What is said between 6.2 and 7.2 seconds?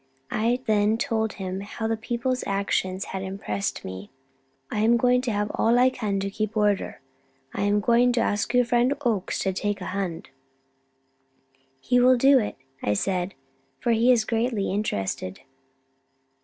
to keep order.